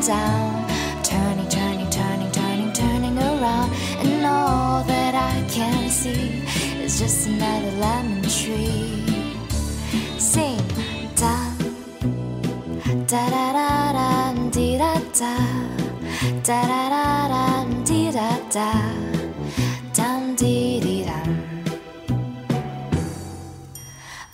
[0.00, 6.42] And down, turning, turning, turning, turning, turning around, and all that I can see
[6.82, 9.04] is just another lemon tree.
[10.18, 10.58] Sing,
[11.16, 11.52] da,
[13.06, 15.36] da da da da, dee da da,
[16.42, 18.72] da da da da, dee da da,
[19.92, 21.00] dum dee dee.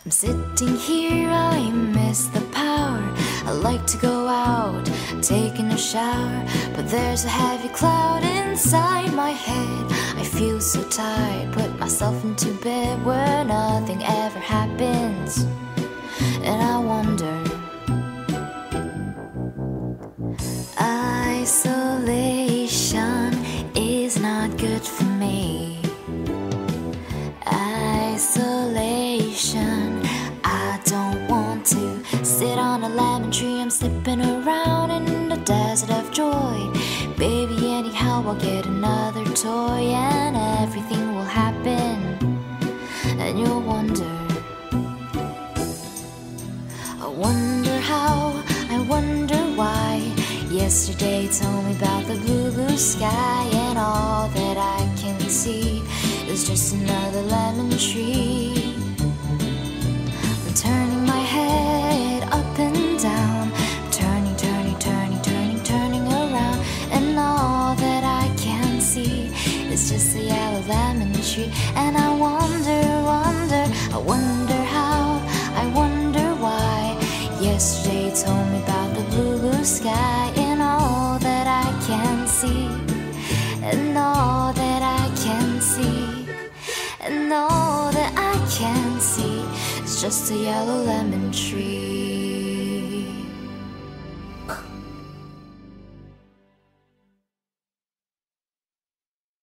[0.05, 3.03] I'm sitting here, I miss the power.
[3.45, 5.56] I like to go out, a
[5.87, 9.85] shower, but there's a heavy cloud inside my head.
[10.21, 15.47] I feel so tired, put myself into bed where nothing ever happens,
[33.07, 33.61] lemon tree.
[33.61, 36.57] I'm slipping around in the desert of joy.
[37.17, 41.97] Baby, anyhow, I'll get another toy and everything will happen.
[43.23, 44.15] And you'll wonder.
[47.07, 48.15] I wonder how,
[48.77, 49.93] I wonder why.
[50.51, 55.83] Yesterday told me about the blue, blue sky, and all that I can see
[56.33, 58.56] is just another lemon tree.
[69.77, 71.53] Is just a yellow lemon tree.
[71.75, 72.83] And I wonder,
[73.15, 73.65] wonder,
[73.97, 75.03] I wonder how,
[75.63, 76.97] I wonder why.
[77.41, 82.65] Yesterday told me about the blue, blue sky, and all that I can see,
[83.71, 86.27] and all that I can see,
[87.01, 89.39] and all that I can see
[89.83, 92.16] It's just a yellow lemon tree.